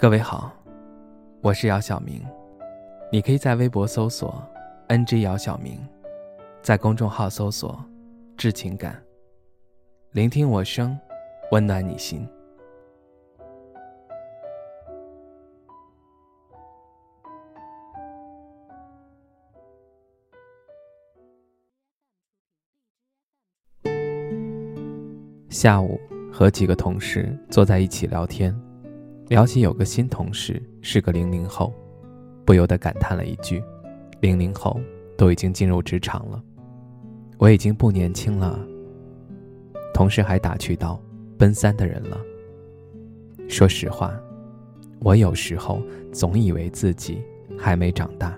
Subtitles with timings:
[0.00, 0.52] 各位好，
[1.40, 2.24] 我是姚晓明，
[3.10, 4.40] 你可以在微博搜索
[4.86, 5.76] “ng 姚晓明”，
[6.62, 7.84] 在公众号搜索
[8.38, 9.02] “致情感”，
[10.14, 10.96] 聆听我声，
[11.50, 12.24] 温暖你心。
[25.48, 25.98] 下午
[26.32, 28.56] 和几个同事坐在一起聊天。
[29.28, 31.74] 聊起有个新同事是个零零后，
[32.46, 33.62] 不由得感叹了一句
[34.20, 34.80] ：“零零后
[35.18, 36.42] 都已经进入职场了，
[37.36, 38.58] 我已经不年轻了。”
[39.92, 40.98] 同事还打趣道
[41.36, 42.18] ：“奔三的人了。”
[43.50, 44.18] 说实话，
[45.00, 47.22] 我有时候总以为自己
[47.58, 48.34] 还没长大，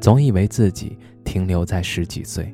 [0.00, 2.52] 总以为自己停留在十几岁，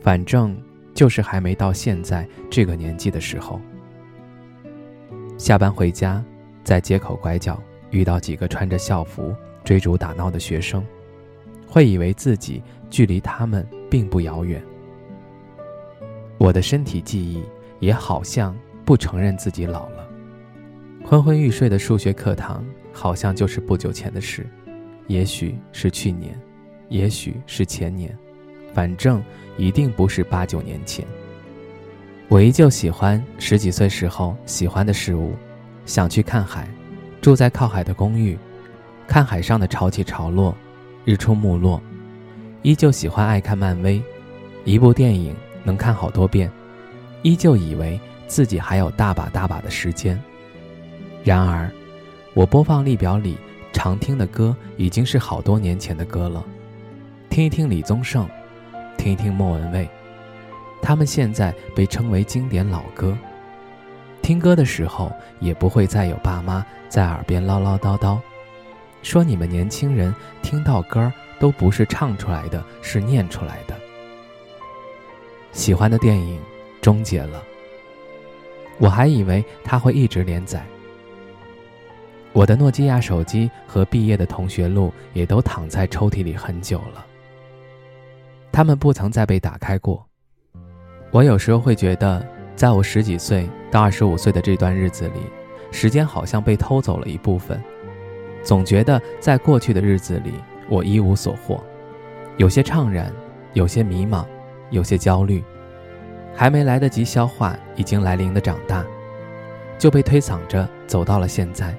[0.00, 0.56] 反正
[0.94, 3.60] 就是还没到现在这个年纪的时候。
[5.38, 6.22] 下班回家，
[6.64, 10.84] 在街口拐角遇到几个穿着校服追逐打闹的学生，
[11.64, 14.60] 会以为自己距离他们并不遥远。
[16.38, 17.40] 我的身体记忆
[17.78, 18.54] 也好像
[18.84, 20.08] 不承认自己老了。
[21.04, 24.44] 昏昏欲睡的数学课堂好像就是不久前的事，
[25.06, 26.36] 也许是去年，
[26.88, 28.12] 也许是前年，
[28.74, 29.22] 反正
[29.56, 31.06] 一定不是八九年前。
[32.28, 35.34] 我依旧喜欢十几岁时候喜欢的事物，
[35.86, 36.68] 想去看海，
[37.22, 38.38] 住在靠海的公寓，
[39.06, 40.54] 看海上的潮起潮落，
[41.06, 41.80] 日出暮落。
[42.60, 44.02] 依旧喜欢爱看漫威，
[44.64, 45.34] 一部电影
[45.64, 46.50] 能看好多遍。
[47.22, 50.20] 依旧以为自己还有大把大把的时间。
[51.24, 51.70] 然而，
[52.34, 53.38] 我播放列表里
[53.72, 56.44] 常听的歌已经是好多年前的歌了。
[57.30, 58.28] 听一听李宗盛，
[58.98, 59.88] 听一听莫文蔚。
[60.80, 63.16] 他们现在被称为经典老歌。
[64.22, 68.18] 听歌的时候，也不会再有爸妈在耳边唠唠叨叨，
[69.02, 73.74] 说你们年轻人听到歌儿都不是唱出来的，是念出来的。
[75.52, 76.38] 喜欢的电影
[76.80, 77.42] 终结了，
[78.78, 80.64] 我还以为它会一直连载。
[82.32, 87.06] 我的诺基亚手机和毕业的同学录也都躺在抽屉里很久了，
[88.52, 90.07] 他们不曾再被打开过。
[91.10, 92.24] 我有时候会觉得，
[92.54, 95.20] 在我十几岁到二十五岁的这段日子里，
[95.70, 97.62] 时间好像被偷走了一部分。
[98.42, 100.34] 总觉得在过去的日子里，
[100.68, 101.64] 我一无所获，
[102.36, 103.10] 有些怅然，
[103.54, 104.24] 有些迷茫，
[104.70, 105.42] 有些焦虑，
[106.34, 108.84] 还没来得及消化已经来临的长大，
[109.78, 111.74] 就被推搡着走到了现在。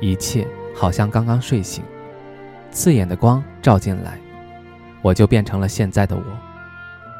[0.00, 1.84] 一切好像刚刚睡醒，
[2.72, 4.18] 刺眼的光照进来，
[5.02, 6.22] 我就变成了现在的我。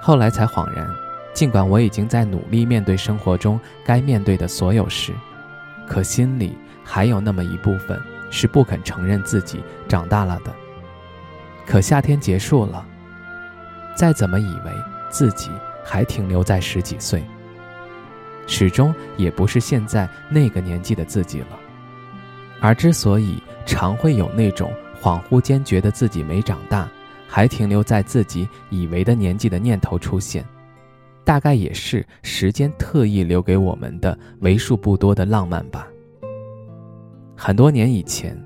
[0.02, 0.86] 后来才恍然。
[1.32, 5.12] 尽管我已经在努力面对生活中该面对的所有事，
[5.86, 10.52] 可心里还有那么一部分是不肯承认自己长大了的。
[11.66, 12.84] 可夏天结束了，
[13.94, 14.72] 再怎么以为
[15.08, 15.50] 自己
[15.84, 17.22] 还停留在十几岁，
[18.46, 21.58] 始终也不是现在那个年纪的自己了。
[22.60, 24.70] 而之所以常会有那种
[25.00, 26.88] 恍惚间觉得自己没长大，
[27.28, 30.44] 还停留在自己以为的年纪的念头出现。
[31.30, 35.86] 大概也是时间特意留给我们的为数不多的浪漫吧。
[37.36, 38.36] 很多年以前，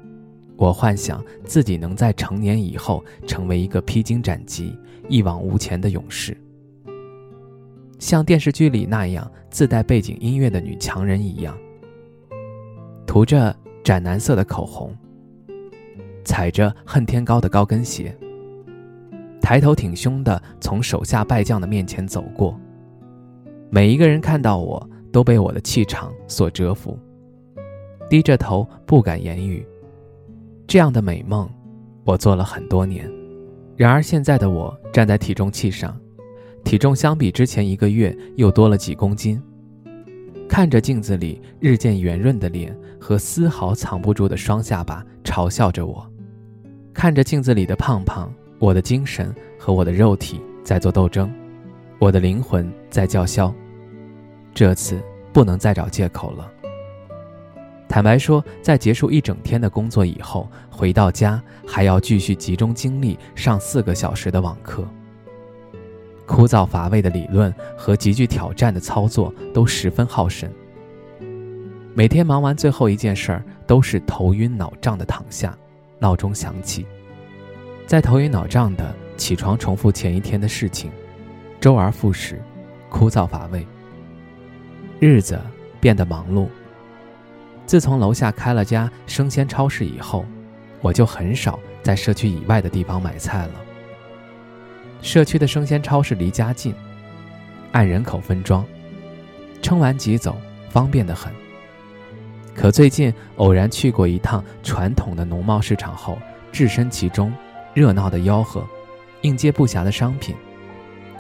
[0.55, 4.79] 我幻想自己能在成年以后成为一个披荆斩棘、
[5.09, 6.37] 一往无前的勇士，
[7.99, 11.57] 像电视剧里那样自带背景音乐的女强人一样，
[13.07, 14.95] 涂着斩男色的口红，
[16.23, 18.15] 踩着恨天高的高跟鞋，
[19.41, 22.61] 抬头挺胸的从手下败将的面前走过。
[23.71, 26.99] 每一个人看到我都被我的气场所折服，
[28.09, 29.67] 低着头不敢言语。
[30.67, 31.49] 这样的美梦，
[32.05, 33.11] 我做了很多年。
[33.77, 35.99] 然而现在的我站在体重器上，
[36.65, 39.41] 体重相比之前一个月又多了几公斤。
[40.49, 46.09] 看着镜子里日渐圆润的脸和丝毫藏不住的双下巴，嘲笑着我。
[46.93, 51.33] 看着镜子里的胖胖，我的精神和我的肉体在做斗争，
[51.99, 53.55] 我的灵魂在叫嚣。
[54.53, 55.03] 这次
[55.33, 56.51] 不能再找借口了。
[57.89, 64.87] 坦白说，在结束一整天的工作以后，回到家还要继续集中精力上四个小时的网课。
[66.27, 70.51] 枯燥乏味的理论和极具挑战的操作都十分耗神。
[71.95, 75.57] 每天忙完最后一件事儿，都是头晕脑胀的躺下，
[75.99, 76.87] 闹钟响起，
[77.87, 80.91] 在头晕脑胀的起床，重复前一天的事情，
[81.65, 82.39] 周而复始，
[82.91, 83.67] 枯燥乏味。
[85.01, 85.41] 日子
[85.81, 86.47] 变得忙碌，
[87.65, 90.27] 自从楼下开了家生鲜超市以后，
[90.83, 93.53] 我就很少在社区以外的地方买菜了。
[95.01, 96.75] 社区的生鲜超市离家近，
[97.73, 98.63] 按人口分装，
[99.63, 100.37] 称完即走，
[100.69, 101.33] 方便得很。
[102.55, 106.19] 可最近偶然去过一趟传统的农贸市场后，
[106.53, 107.33] 置身其中，
[107.73, 108.63] 热闹的吆喝，
[109.23, 110.37] 应接不暇的商品，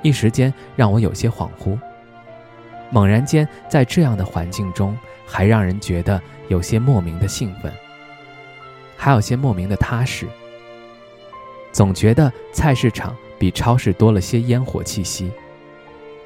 [0.04, 1.76] 一时间让我有些恍惚。
[2.90, 4.96] 猛然间，在这样的环境中，
[5.26, 7.72] 还让人觉得有些莫名的兴奋，
[8.96, 10.28] 还有些莫名的踏实。
[11.72, 15.32] 总觉得菜市场比超市多了些烟火气息，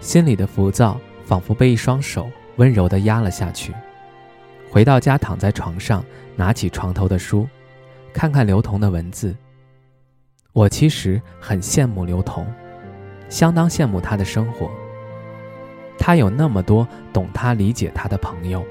[0.00, 3.72] 心里的浮躁仿佛被一双手温柔地压了下去。
[4.68, 6.04] 回到家，躺在床上，
[6.36, 7.48] 拿起床头的书，
[8.12, 9.34] 看看刘同的文字。
[10.52, 12.46] 我其实很羡慕刘同，
[13.28, 14.70] 相当羡慕他的生活。
[15.98, 18.64] 他有那么多懂他、理解他的朋友。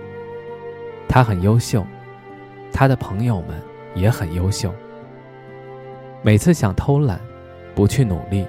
[1.08, 1.86] 他很优秀，
[2.72, 3.62] 他的朋友们
[3.96, 4.74] 也很优秀。
[6.22, 7.20] 每次想偷懒，
[7.76, 8.46] 不去努力，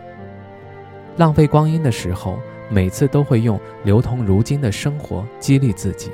[1.17, 2.39] 浪费光阴的时候，
[2.71, 6.11] 每次都会用刘同如今的生活激励自己。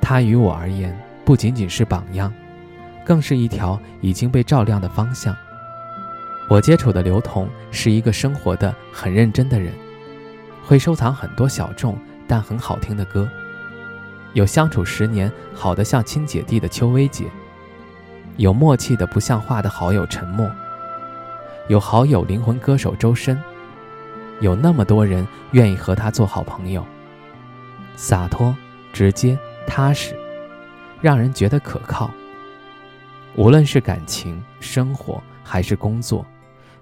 [0.00, 2.32] 他于我而言，不仅仅是榜样，
[3.04, 5.36] 更是一条已经被照亮的方向。
[6.50, 9.72] 我接触的刘同是一个生活的很认真的人，
[10.66, 13.30] 会收藏很多小众但很好听的歌，
[14.32, 17.26] 有相处十年好的像亲姐弟的邱薇姐，
[18.36, 20.50] 有默契的不像话的好友陈默，
[21.68, 23.40] 有好友灵魂歌手周深，
[24.40, 26.84] 有那么多人愿意和他做好朋友，
[27.94, 28.52] 洒脱
[28.92, 29.38] 直接。
[29.66, 30.16] 踏实，
[31.00, 32.10] 让人觉得可靠。
[33.36, 36.26] 无论是感情、生活还是工作，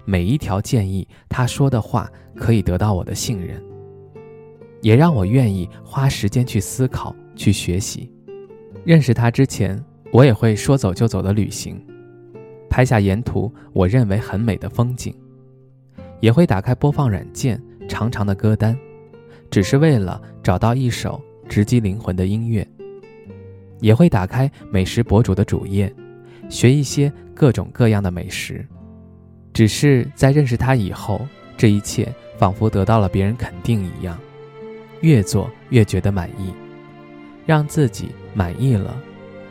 [0.05, 3.61] 每一条建议，他说的话可以得到我的信任，
[4.81, 8.11] 也让我愿意花时间去思考、去学习。
[8.83, 11.79] 认识他之前，我也会说走就走的旅行，
[12.69, 15.13] 拍下沿途我认为很美的风景，
[16.19, 18.77] 也会打开播放软件长长的歌单，
[19.51, 22.67] 只是为了找到一首直击灵魂的音乐。
[23.81, 25.93] 也会打开美食博主的主页，
[26.49, 28.67] 学一些各种各样的美食。
[29.59, 31.27] 只是在认识他以后，
[31.57, 32.07] 这一切
[32.37, 34.17] 仿佛得到了别人肯定一样，
[35.01, 36.53] 越做越觉得满意，
[37.45, 38.95] 让自己满意了，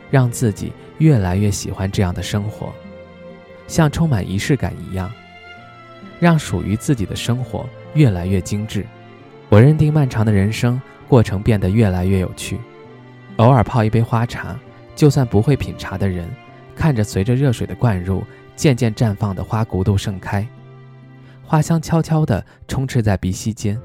[0.09, 2.73] 让自己越来越喜欢这样的生活，
[3.67, 5.11] 像充满仪式感一样，
[6.19, 8.83] 让属于自己的生活越来越精致。
[9.47, 12.57] 我认定漫长的人生过程变得越来越有趣。
[13.37, 14.59] 偶尔泡一杯花茶，
[14.95, 16.27] 就算不会品茶的人，
[16.75, 18.23] 看着随着热水的灌入，
[18.59, 20.45] 渐渐绽放的花骨朵盛开，
[21.45, 23.79] 花香悄悄地充斥在鼻息间，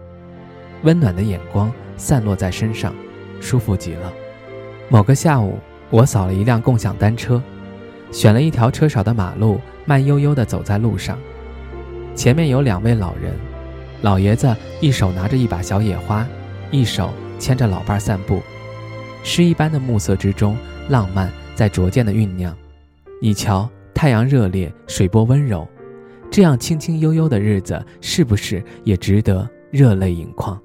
[0.82, 2.92] 温暖的眼光散落在身上，
[3.40, 4.12] 舒服极了。
[4.88, 5.60] 某个下午，
[5.90, 7.40] 我扫了一辆共享单车，
[8.10, 11.16] 选了一条车少的马路，慢悠悠地走在路上。
[12.16, 13.32] 前面有两位老人，
[14.02, 16.26] 老爷子一手拿着一把小野花，
[16.72, 18.42] 一手牵着老伴散步。
[19.22, 20.56] 诗一般的暮色之中，
[20.88, 22.52] 浪漫在逐渐的酝酿。
[23.22, 25.66] 你瞧，太阳热烈，水波温柔，
[26.30, 30.60] 这样轻轻悠悠的日子，是不是也值得热泪盈眶？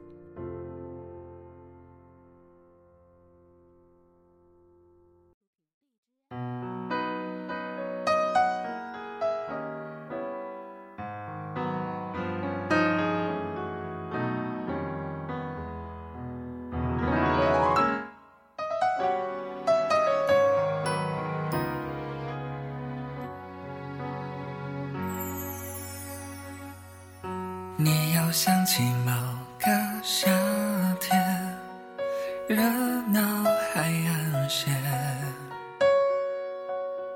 [27.81, 29.13] 你又想起某
[29.57, 29.71] 个
[30.03, 30.29] 夏
[30.99, 31.57] 天，
[32.45, 32.61] 热
[33.07, 33.21] 闹
[33.73, 34.75] 海岸线，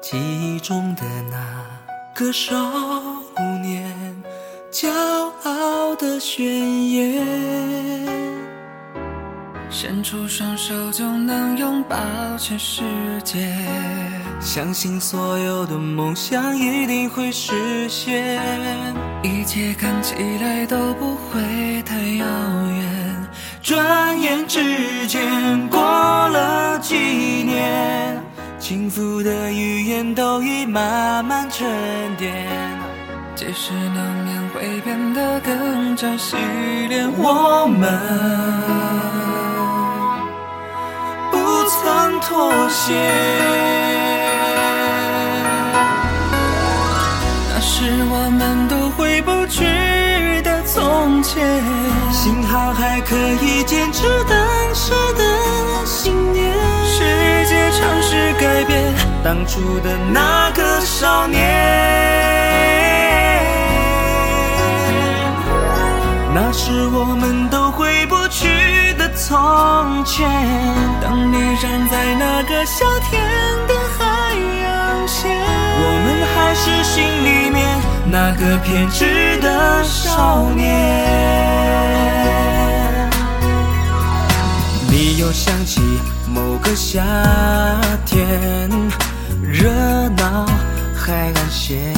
[0.01, 1.37] 记忆中的那
[2.15, 2.55] 个少
[3.61, 3.93] 年，
[4.71, 4.89] 骄
[5.43, 7.27] 傲的宣言。
[9.69, 11.97] 伸出双手就能拥抱
[12.37, 12.83] 全世
[13.25, 13.53] 界，
[14.39, 18.41] 相信所有的梦想一定会实现，
[19.23, 23.27] 一切看起来都不会太遥远。
[23.61, 28.21] 转眼之间过了几年，
[28.59, 31.65] 轻浮的语言都已慢慢沉
[32.17, 32.33] 淀，
[33.33, 36.35] 即使难免会变得更加洗
[36.89, 37.89] 练我们
[41.31, 41.37] 不。
[41.65, 42.93] 曾妥协，
[51.23, 51.63] 前。
[52.11, 56.53] 幸好还可以坚持当时的信念。
[56.85, 58.93] 世界尝试改变。
[59.23, 61.39] 当初的那个少年，
[66.35, 68.47] 那是我们都回不去
[68.97, 70.29] 的从前。
[71.01, 73.23] 当你站在那个夏天
[73.65, 75.23] 的海洋线，
[76.55, 80.63] 是心里面那个偏执的少年。
[84.87, 85.81] 你又想起
[86.27, 87.03] 某个夏
[88.05, 88.69] 天，
[89.41, 89.69] 热
[90.09, 90.45] 闹
[90.95, 91.93] 海岸线，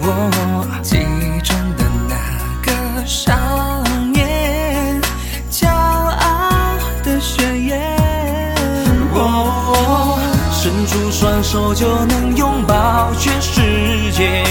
[0.00, 2.14] 我记忆中的那
[2.62, 3.32] 个少
[11.54, 13.60] 手就能拥抱全世
[14.10, 14.42] 界，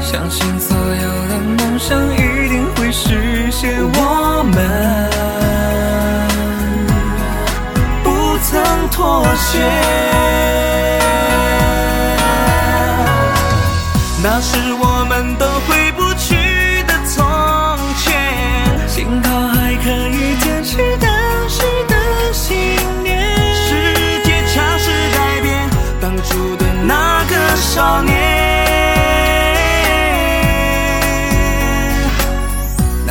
[0.00, 4.56] 相信所有的梦想一定会实现，我们
[8.02, 8.62] 不曾。
[8.90, 9.58] 妥协，
[14.22, 15.81] 那时我们都会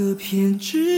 [0.00, 0.89] 个偏执。